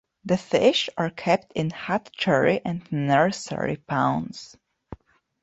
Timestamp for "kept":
1.11-1.51